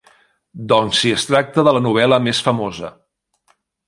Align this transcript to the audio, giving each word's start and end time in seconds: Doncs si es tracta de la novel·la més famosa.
Doncs 0.71 1.01
si 1.03 1.11
es 1.17 1.25
tracta 1.31 1.65
de 1.67 1.73
la 1.77 1.81
novel·la 1.87 2.19
més 2.29 2.39
famosa. 2.47 2.91